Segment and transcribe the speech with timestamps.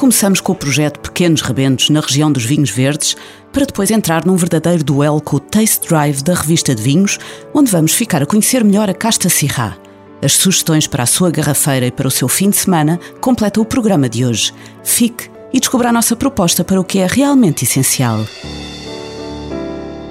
[0.00, 3.18] Começamos com o projeto Pequenos Rebentos na região dos vinhos verdes,
[3.52, 7.18] para depois entrar num verdadeiro duelo com o Taste Drive da revista de vinhos,
[7.52, 9.76] onde vamos ficar a conhecer melhor a Casta Sirá.
[10.22, 13.66] As sugestões para a sua garrafeira e para o seu fim de semana completam o
[13.66, 14.54] programa de hoje.
[14.82, 18.24] Fique e descubra a nossa proposta para o que é realmente essencial.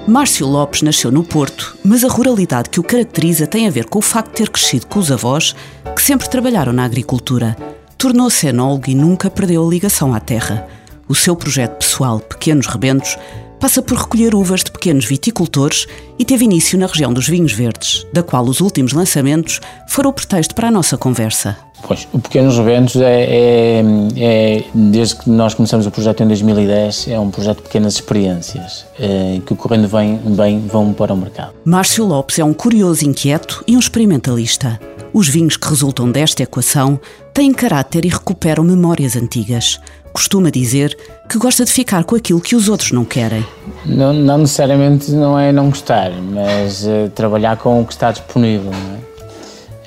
[0.06, 3.98] Márcio Lopes nasceu no Porto, mas a ruralidade que o caracteriza tem a ver com
[3.98, 5.52] o facto de ter crescido com os avós,
[5.96, 7.56] que sempre trabalharam na agricultura
[8.00, 10.66] tornou-se enólogo e nunca perdeu a ligação à terra.
[11.06, 13.18] O seu projeto pessoal, Pequenos Rebentos,
[13.60, 15.86] passa por recolher uvas de pequenos viticultores
[16.18, 20.12] e teve início na região dos vinhos verdes, da qual os últimos lançamentos foram o
[20.14, 21.58] pretexto para a nossa conversa.
[21.86, 23.82] Pois, o Pequenos Rebentos é, é,
[24.16, 28.86] é, desde que nós começamos o projeto em 2010, é um projeto de pequenas experiências
[28.98, 31.52] é, que, correndo bem, bem, vão para o mercado.
[31.66, 34.80] Márcio Lopes é um curioso inquieto e um experimentalista.
[35.12, 37.00] Os vinhos que resultam desta equação
[37.34, 39.80] têm caráter e recuperam memórias antigas.
[40.12, 40.96] Costuma dizer
[41.28, 43.44] que gosta de ficar com aquilo que os outros não querem.
[43.84, 48.72] Não, não necessariamente não é não gostar, mas uh, trabalhar com o que está disponível.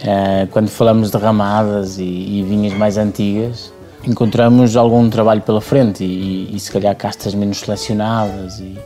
[0.04, 0.44] É?
[0.44, 3.72] Uh, quando falamos de ramadas e, e, vinhas mais antigas,
[4.06, 8.78] encontramos algum trabalho pela frente e, e, e se calhar castas menos selecionadas e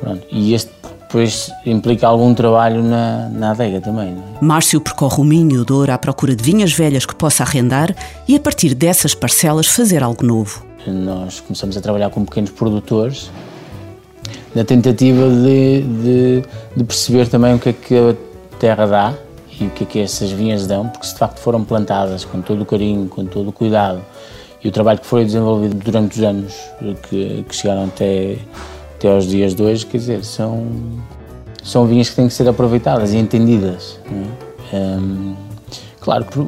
[0.00, 0.26] pronto.
[0.30, 0.70] E este
[1.16, 4.08] depois implica algum trabalho na, na adega também.
[4.08, 4.44] É?
[4.44, 7.96] Márcio percorre o Minho Douro à procura de vinhas velhas que possa arrendar
[8.28, 10.62] e, a partir dessas parcelas, fazer algo novo.
[10.86, 13.30] Nós começamos a trabalhar com pequenos produtores
[14.54, 16.42] na tentativa de, de,
[16.76, 18.14] de perceber também o que é que a
[18.58, 19.14] terra dá
[19.58, 22.42] e o que é que essas vinhas dão, porque se de facto foram plantadas com
[22.42, 24.02] todo o carinho, com todo o cuidado
[24.62, 26.54] e o trabalho que foi desenvolvido durante os anos
[27.08, 28.38] que, que chegaram até
[28.96, 30.66] até aos dias de hoje, quer dizer, são,
[31.66, 33.98] são vinhas que têm que ser aproveitadas e entendidas.
[34.72, 34.76] É?
[34.76, 35.34] Um,
[36.00, 36.38] claro que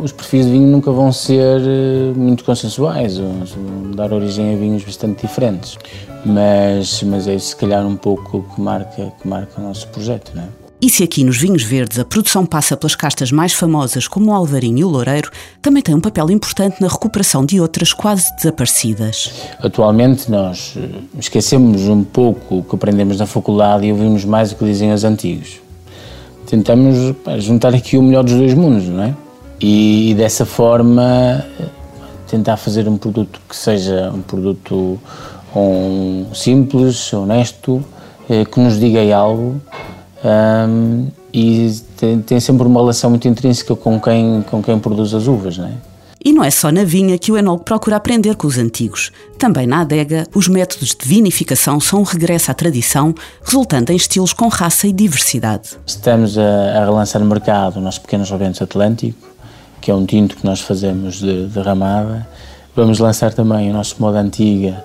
[0.00, 4.84] os perfis de vinho nunca vão ser eh, muito consensuais, vão dar origem a vinhos
[4.84, 5.76] bastante diferentes,
[6.24, 10.32] mas, mas é se calhar um pouco que marca, que marca o nosso projeto.
[10.34, 10.57] Não é?
[10.80, 14.32] E se aqui nos vinhos verdes a produção passa pelas castas mais famosas como o
[14.32, 15.28] Alvarinho e o Loureiro,
[15.60, 19.28] também tem um papel importante na recuperação de outras quase desaparecidas.
[19.58, 24.56] Atualmente nós eh, esquecemos um pouco o que aprendemos na faculdade e ouvimos mais o
[24.56, 25.60] que dizem os antigos.
[26.46, 26.96] Tentamos
[27.38, 29.16] juntar aqui o melhor dos dois mundos, não é?
[29.60, 31.44] E, e dessa forma
[32.28, 34.96] tentar fazer um produto que seja um produto
[35.56, 37.84] um, simples, honesto,
[38.30, 39.60] eh, que nos diga algo
[40.24, 45.26] um, e tem, tem, sempre uma relação muito intrínseca com quem, com quem produz as
[45.26, 45.72] uvas, não é?
[46.24, 49.12] E não é só na vinha que o enólogo procura aprender com os antigos.
[49.38, 53.14] Também na adega, os métodos de vinificação são um regresso à tradição,
[53.44, 55.78] resultando em estilos com raça e diversidade.
[55.86, 59.28] Estamos a, a relançar no mercado o nosso Pequenos Rebentos Atlântico,
[59.80, 62.26] que é um tinto que nós fazemos de, de ramada.
[62.74, 64.84] Vamos lançar também o nosso Moda Antiga,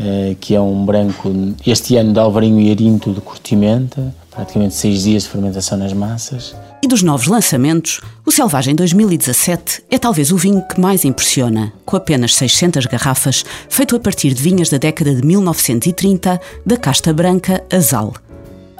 [0.00, 1.30] eh, que é um branco,
[1.66, 6.54] este ano de Alvarinho e Arinto de Curtimenta, praticamente seis dias de fermentação nas massas.
[6.82, 11.94] E dos novos lançamentos, o Selvagem 2017 é talvez o vinho que mais impressiona, com
[11.94, 17.62] apenas 600 garrafas, feito a partir de vinhas da década de 1930 da casta branca
[17.70, 18.14] Azal.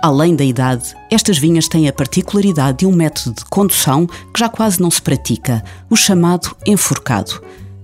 [0.03, 4.49] Além da idade, estas vinhas têm a particularidade de um método de condução que já
[4.49, 7.43] quase não se pratica, o chamado enforcado.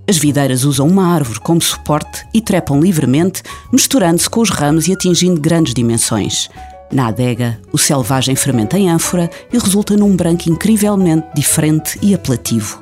[0.09, 4.93] As videiras usam uma árvore como suporte e trepam livremente, misturando-se com os ramos e
[4.93, 6.49] atingindo grandes dimensões.
[6.91, 12.81] Na adega, o selvagem fermenta em ânfora e resulta num branco incrivelmente diferente e apelativo.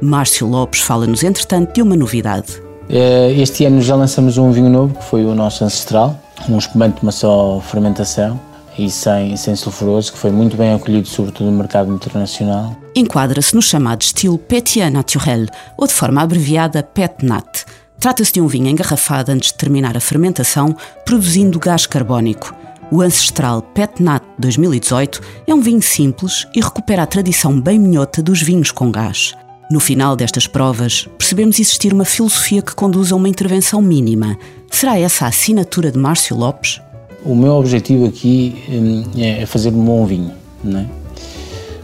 [0.00, 2.60] Márcio Lopes fala-nos, entretanto, de uma novidade.
[2.88, 6.18] Eh, este ano já lançamos um vinho novo, que foi o nosso ancestral,
[6.48, 8.40] um espumante de uma só fermentação
[8.78, 12.74] e sem, sem sulfuroso, que foi muito bem acolhido, sobretudo no mercado internacional.
[12.96, 15.46] Enquadra-se no chamado estilo Petit Naturel,
[15.76, 17.64] ou de forma abreviada Pet Nat.
[18.00, 20.74] Trata-se de um vinho engarrafado antes de terminar a fermentação,
[21.04, 22.61] produzindo gás carbónico.
[22.92, 28.22] O ancestral Pet Nat 2018 é um vinho simples e recupera a tradição bem minhota
[28.22, 29.32] dos vinhos com gás.
[29.70, 34.36] No final destas provas, percebemos existir uma filosofia que conduz a uma intervenção mínima.
[34.70, 36.82] Será essa a assinatura de Márcio Lopes?
[37.24, 40.86] O meu objetivo aqui hum, é fazer um bom vinho, não é?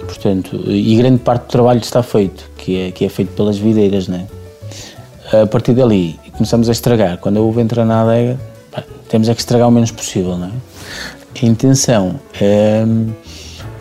[0.00, 4.08] Portanto, e grande parte do trabalho está feito, que é, que é feito pelas videiras,
[4.08, 4.18] não
[5.32, 5.40] é?
[5.40, 7.16] A partir dali, começamos a estragar.
[7.16, 8.38] Quando a uva entra na adega,
[9.08, 10.52] temos é que estragar o menos possível, não é?
[11.40, 12.84] A intenção é,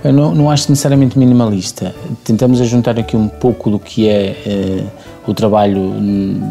[0.03, 1.94] eu não, não acho necessariamente minimalista.
[2.24, 4.83] Tentamos juntar aqui um pouco do que é, é
[5.25, 5.94] o trabalho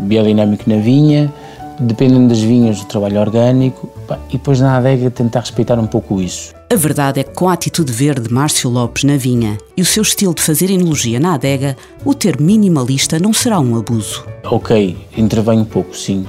[0.02, 1.32] biodinâmico na vinha,
[1.81, 3.88] dependendo das vinhas, o trabalho orgânico,
[4.28, 6.55] e depois na adega tentar respeitar um pouco isso.
[6.70, 9.87] A verdade é que com a atitude verde de Márcio Lopes na vinha e o
[9.87, 14.25] seu estilo de fazer enologia na adega, o termo minimalista não será um abuso.
[14.44, 16.26] Ok, intervenho pouco, sim,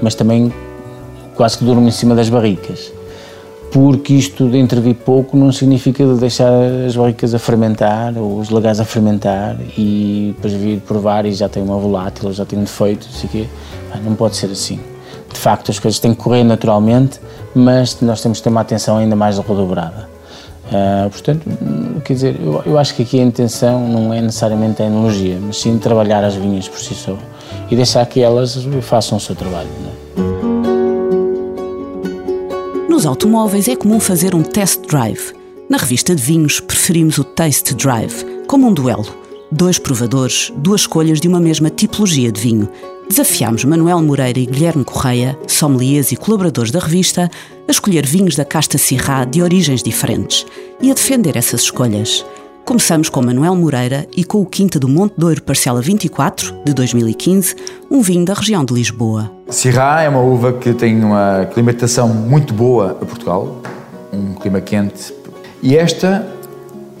[0.00, 0.52] mas também
[1.42, 2.92] quase que durmo em cima das barricas.
[3.72, 6.52] Porque isto de intervir pouco não significa deixar
[6.86, 11.48] as barricas a fermentar ou os lagares a fermentar e depois vir provar e já
[11.48, 13.46] tem uma volátil, já tem um defeito, não sei quê.
[14.04, 14.78] Não pode ser assim.
[15.32, 17.18] De facto, as coisas têm que correr naturalmente,
[17.52, 20.08] mas nós temos que ter uma atenção ainda mais redobrada.
[20.66, 21.42] Uh, portanto,
[22.04, 25.56] quer dizer, eu, eu, acho que aqui a intenção não é necessariamente a enologia, mas
[25.56, 27.16] sim trabalhar as vinhas por si só
[27.68, 29.68] e deixar que elas façam o seu trabalho.
[30.18, 30.31] É?
[33.02, 35.34] Nos automóveis é comum fazer um test drive.
[35.68, 39.04] Na revista de vinhos preferimos o taste drive, como um duelo.
[39.50, 42.68] Dois provadores, duas escolhas de uma mesma tipologia de vinho
[43.08, 47.28] desafiámos Manuel Moreira e Guilherme Correia, sommeliers e colaboradores da revista,
[47.66, 50.46] a escolher vinhos da casta Syrah de origens diferentes
[50.80, 52.24] e a defender essas escolhas.
[52.64, 57.56] Começamos com Manuel Moreira e com o Quinta do Monte Douro Parcela 24, de 2015,
[57.90, 59.30] um vinho da região de Lisboa.
[59.48, 63.60] Syrah é uma uva que tem uma climatização muito boa a Portugal,
[64.12, 65.12] um clima quente,
[65.60, 66.26] e esta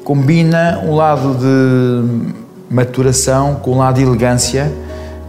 [0.02, 2.34] combina um lado de
[2.68, 4.70] maturação com um lado de elegância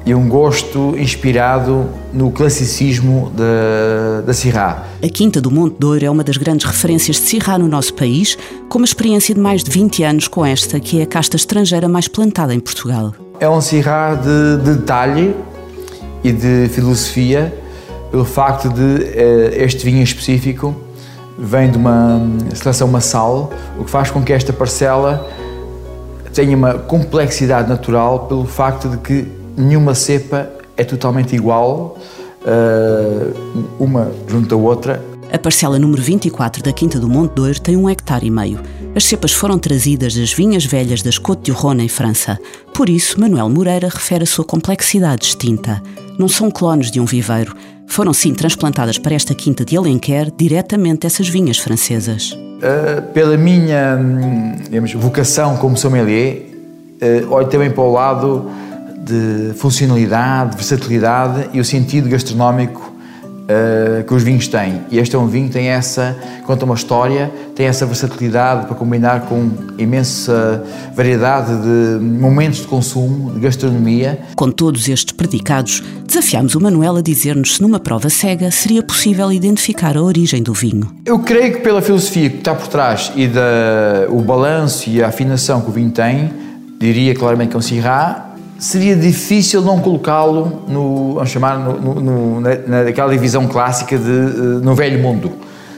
[0.05, 4.83] e um gosto inspirado no classicismo da, da Syrah.
[5.01, 8.37] A Quinta do Monte Douro é uma das grandes referências de Syrah no nosso país,
[8.67, 11.87] com uma experiência de mais de 20 anos com esta, que é a casta estrangeira
[11.87, 13.13] mais plantada em Portugal.
[13.39, 15.35] É um Syrah de, de detalhe
[16.23, 17.53] e de filosofia,
[18.11, 20.75] pelo facto de eh, este vinho específico
[21.37, 22.21] vem de uma
[22.53, 25.27] seleção massal, o que faz com que esta parcela
[26.33, 31.97] tenha uma complexidade natural pelo facto de que nenhuma cepa é totalmente igual,
[32.41, 35.13] uh, uma junto à outra.
[35.31, 38.59] A parcela número 24 da Quinta do Monte Douro tem um hectare e meio.
[38.95, 42.37] As cepas foram trazidas das vinhas velhas das Côte d'Uron, em França.
[42.75, 45.81] Por isso, Manuel Moreira refere a sua complexidade distinta.
[46.19, 47.55] Não são clones de um viveiro.
[47.87, 52.31] Foram sim transplantadas para esta quinta de Alenquer diretamente dessas vinhas francesas.
[52.31, 56.43] Uh, pela minha hum, digamos, vocação como sommelier,
[57.01, 58.51] uh, olho também para o lado
[59.03, 62.93] de funcionalidade, versatilidade e o sentido gastronómico
[63.43, 64.81] uh, que os vinhos têm.
[64.89, 66.15] E este é um vinho que tem essa,
[66.45, 70.63] conta uma história, tem essa versatilidade para combinar com imensa
[70.95, 74.19] variedade de momentos de consumo, de gastronomia.
[74.35, 79.31] Com todos estes predicados, desafiámos o Manuel a dizer-nos se numa prova cega seria possível
[79.31, 80.91] identificar a origem do vinho.
[81.05, 85.07] Eu creio que pela filosofia que está por trás e da, o balanço e a
[85.07, 86.31] afinação que o vinho tem,
[86.79, 92.41] diria claramente que é um Syrah seria difícil não colocá-lo no, vamos chamar, no, no,
[92.41, 95.31] na, naquela divisão clássica de uh, no velho mundo.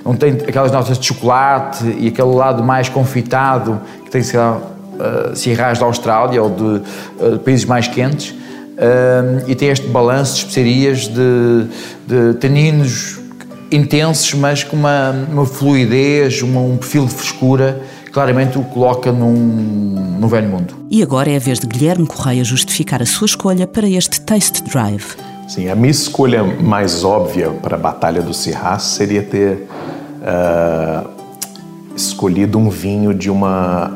[0.05, 4.61] Não tem aquelas notas de chocolate e aquele lado mais confitado que tem, sei lá,
[4.95, 8.29] uh, da Austrália ou de uh, países mais quentes.
[8.29, 11.67] Uh, e tem este balanço de especiarias de,
[12.05, 13.19] de taninos
[13.71, 17.81] intensos, mas com uma, uma fluidez, uma, um perfil de frescura
[18.15, 19.33] claramente o coloca num,
[20.17, 20.73] no velho mundo.
[20.89, 24.63] E agora é a vez de Guilherme Correia justificar a sua escolha para este Taste
[24.63, 25.17] Drive.
[25.49, 29.67] Sim, a minha escolha mais óbvia para a Batalha do Sirras seria ter
[30.21, 31.09] uh,
[31.93, 33.91] escolhido um vinho de uma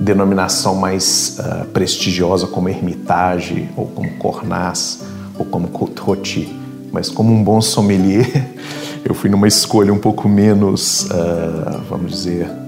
[0.00, 5.04] denominação mais uh, prestigiosa como Hermitage, ou como Cornas,
[5.38, 6.58] ou como Côte
[6.90, 8.48] Mas como um bom sommelier,
[9.08, 12.59] eu fui numa escolha um pouco menos, uh, vamos dizer,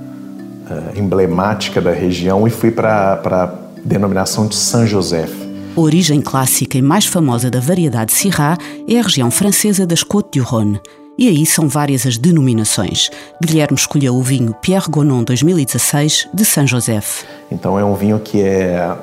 [0.70, 3.46] uh, emblemática da região e fui para a
[3.84, 5.32] denominação de Saint Joseph.
[5.76, 10.42] A origem clássica e mais famosa da variedade Syrah é a região francesa das Côtes
[10.42, 10.80] du Rhône.
[11.18, 13.10] E aí são várias as denominações.
[13.42, 17.24] Guilherme escolheu o vinho Pierre Gonon 2016 de Saint Joseph.
[17.50, 18.96] Então é um vinho que é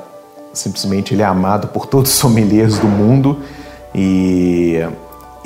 [0.54, 3.40] simplesmente ele é amado por todos os sommeliers do mundo
[3.94, 4.80] e,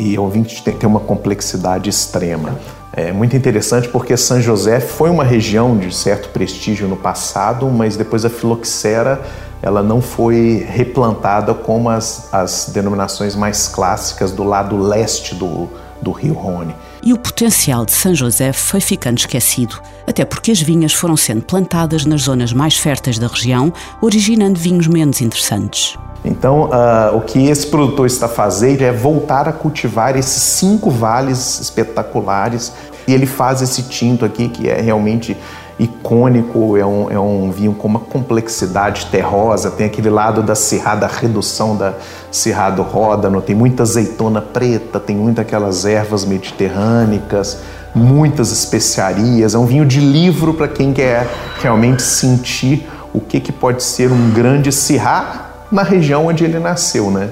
[0.04, 2.60] e vinho que tem uma complexidade extrema.
[2.92, 7.96] É muito interessante porque São José foi uma região de certo prestígio no passado, mas
[7.96, 9.22] depois a filoxera
[9.62, 15.70] ela não foi replantada como as, as denominações mais clássicas do lado leste do,
[16.02, 16.76] do rio Rhône.
[17.06, 21.42] E o potencial de São José foi ficando esquecido, até porque as vinhas foram sendo
[21.42, 25.98] plantadas nas zonas mais férteis da região, originando vinhos menos interessantes.
[26.24, 31.60] Então, uh, o que esse produtor está fazendo é voltar a cultivar esses cinco vales
[31.60, 32.72] espetaculares.
[33.06, 35.36] E ele faz esse tinto aqui que é realmente
[35.80, 41.08] icônico, é um, é um vinho com uma complexidade terrosa, tem aquele lado da cerrada,
[41.08, 41.94] redução da
[42.32, 47.60] cerrado ródano, tem muita azeitona preta, tem muitas aquelas ervas mediterrânicas,
[47.94, 51.28] muitas especiarias, é um vinho de livro para quem quer
[51.62, 57.10] realmente sentir o que, que pode ser um grande Syrah na região onde ele nasceu,
[57.10, 57.30] né?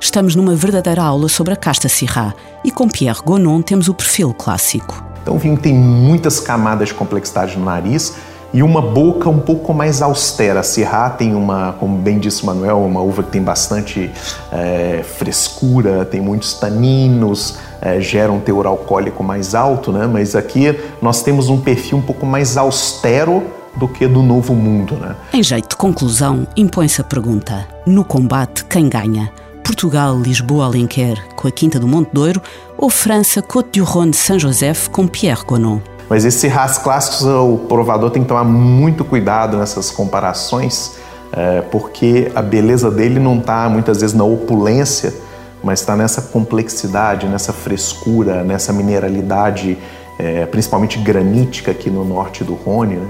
[0.00, 4.32] Estamos numa verdadeira aula sobre a casta Syrah e com Pierre Gonon temos o perfil
[4.32, 5.09] clássico.
[5.22, 8.14] Então o vinho tem muitas camadas de complexidade no nariz
[8.52, 10.60] e uma boca um pouco mais austera.
[10.60, 14.10] A Syrah tem uma, como bem disse o Manuel, uma uva que tem bastante
[14.50, 20.06] é, frescura, tem muitos taninos, é, gera um teor alcoólico mais alto, né?
[20.06, 23.42] Mas aqui nós temos um perfil um pouco mais austero
[23.76, 25.14] do que do novo mundo, né?
[25.32, 29.30] Em jeito de conclusão, impõe-se a pergunta: no combate, quem ganha?
[29.70, 32.42] Portugal, Lisboa, Alenquer, com a Quinta do Monte Douro,
[32.76, 35.78] ou França, Côte du Rhône, Saint-Joseph, com Pierre Gonon?
[36.08, 40.96] Mas esses ras clássicos, o provador tem que tomar muito cuidado nessas comparações,
[41.32, 45.14] é, porque a beleza dele não está muitas vezes na opulência,
[45.62, 49.78] mas está nessa complexidade, nessa frescura, nessa mineralidade,
[50.18, 52.96] é, principalmente granítica aqui no norte do Rhône.
[52.96, 53.06] Né?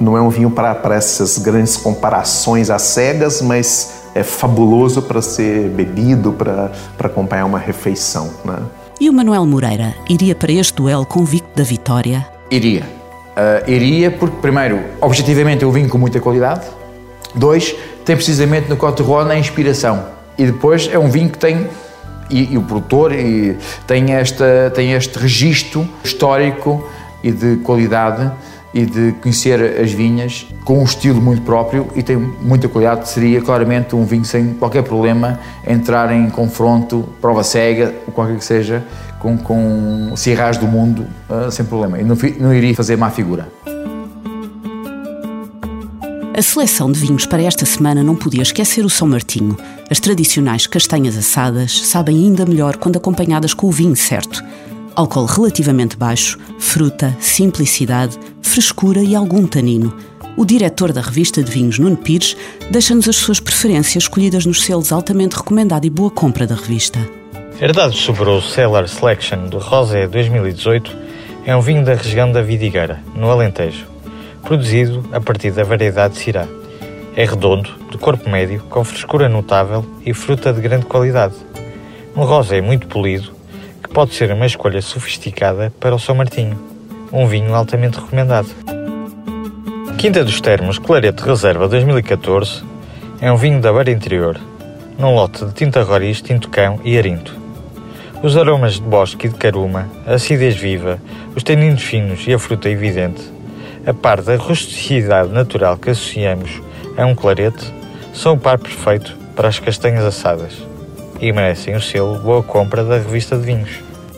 [0.00, 5.68] Não é um vinho para essas grandes comparações às cegas, mas é fabuloso para ser
[5.70, 8.30] bebido, para acompanhar uma refeição.
[8.44, 8.58] Né?
[9.00, 12.26] E o Manuel Moreira iria para este duelo convicto da vitória?
[12.50, 12.82] Iria.
[13.32, 16.66] Uh, iria porque, primeiro, objetivamente eu vim com muita qualidade.
[17.34, 20.04] Dois, tem precisamente no Cote Rona a inspiração.
[20.36, 21.66] E depois é um vinho que tem,
[22.28, 26.86] e, e o produtor e tem, esta, tem este registro histórico
[27.22, 28.30] e de qualidade
[28.74, 33.08] e de conhecer as vinhas com um estilo muito próprio e tem muita qualidade.
[33.08, 38.44] Seria claramente um vinho sem qualquer problema entrar em confronto, prova cega, ou qualquer que
[38.44, 38.84] seja,
[39.18, 42.00] com, com cirrais do mundo uh, sem problema.
[42.00, 43.48] E não, não iria fazer má figura.
[46.34, 49.54] A seleção de vinhos para esta semana não podia esquecer o São Martinho.
[49.90, 54.42] As tradicionais castanhas assadas sabem ainda melhor quando acompanhadas com o vinho certo
[54.94, 59.94] álcool relativamente baixo, fruta, simplicidade, frescura e algum tanino.
[60.36, 62.36] O diretor da revista de vinhos, Nuno Pires,
[62.70, 66.98] deixa-nos as suas preferências escolhidas nos selos altamente recomendado e boa compra da revista.
[67.60, 70.96] Herdado sobre o Cellar Selection do Rosé 2018,
[71.44, 73.86] é um vinho da região da Vidigueira, no Alentejo,
[74.42, 76.48] produzido a partir da variedade Syrah.
[77.14, 81.34] É redondo, de corpo médio, com frescura notável e fruta de grande qualidade.
[82.16, 83.32] Um rosé muito polido,
[83.92, 86.58] pode ser uma escolha sofisticada para o São Martinho,
[87.12, 88.48] um vinho altamente recomendado.
[89.98, 92.64] Quinta dos Termos Clarete Reserva 2014
[93.20, 94.40] é um vinho da Beira Interior,
[94.98, 97.38] num lote de tinta roriz, tinto cão e arinto.
[98.22, 100.98] Os aromas de bosque e de caruma, a acidez viva,
[101.36, 103.22] os taninos finos e a fruta evidente,
[103.86, 106.62] a par da rusticidade natural que associamos
[106.96, 107.70] a um clarete,
[108.14, 110.71] são o par perfeito para as castanhas assadas
[111.22, 113.70] e merecem o selo Boa Compra da revista de vinhos.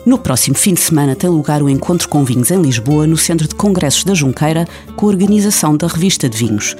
[0.05, 3.47] No próximo fim de semana tem lugar o Encontro com Vinhos em Lisboa, no Centro
[3.47, 6.75] de Congressos da Junqueira, com a organização da Revista de Vinhos.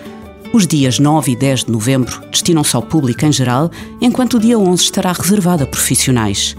[0.51, 3.69] Os dias 9 e 10 de novembro destinam-se ao público em geral,
[4.01, 6.55] enquanto o dia 11 estará reservado a profissionais.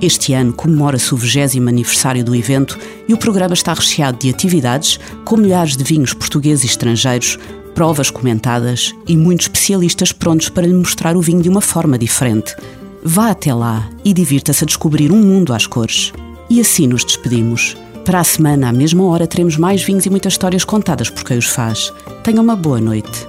[0.00, 5.00] Este ano comemora-se o 20 aniversário do evento e o programa está recheado de atividades
[5.24, 7.38] com milhares de vinhos portugueses e estrangeiros,
[7.74, 12.54] provas comentadas e muitos especialistas prontos para lhe mostrar o vinho de uma forma diferente.
[13.04, 16.12] Vá até lá e divirta-se a descobrir um mundo às cores.
[16.50, 17.76] E assim nos despedimos.
[18.04, 21.38] Para a semana, à mesma hora, teremos mais vinhos e muitas histórias contadas por quem
[21.38, 21.92] os faz.
[22.24, 23.26] Tenha uma boa noite.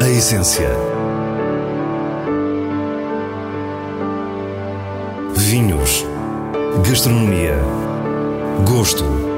[0.00, 0.70] A essência.
[5.36, 6.04] Vinhos.
[6.84, 7.56] Gastronomia.
[8.66, 9.37] Gosto.